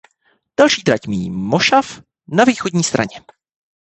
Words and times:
Další 0.61 0.81
trať 0.83 1.05
míjí 1.07 1.29
mošav 1.29 2.01
na 2.27 2.43
východní 2.43 2.83
straně. 2.83 3.21